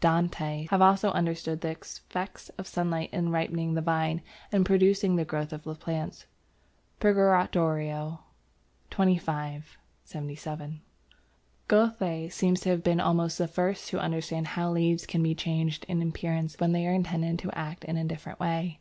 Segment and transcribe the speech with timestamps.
[0.00, 4.64] Dante seems to have also understood the effect of sunlight in ripening the vine and
[4.64, 6.26] producing the growth of plants
[7.00, 8.20] (Purgatorio,
[8.92, 9.62] xxv.
[10.04, 10.80] 77).
[11.66, 15.84] Goethe seems to have been almost the first to understand how leaves can be changed
[15.88, 18.78] in appearance when they are intended to act in a different way.